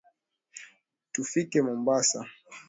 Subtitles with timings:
[1.13, 2.19] Tufike Mombasa